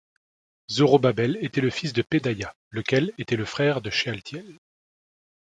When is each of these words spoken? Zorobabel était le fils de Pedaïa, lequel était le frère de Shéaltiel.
Zorobabel 0.71 1.37
était 1.41 1.61
le 1.61 1.69
fils 1.69 1.93
de 1.93 2.01
Pedaïa, 2.01 2.55
lequel 2.71 3.13
était 3.19 3.35
le 3.35 3.45
frère 3.45 3.81
de 3.81 3.91
Shéaltiel. 3.91 4.57